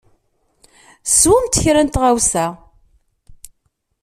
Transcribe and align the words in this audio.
Swemt 1.19 1.55
kra 1.61 1.81
n 1.83 1.87
tɣawsa. 1.89 2.45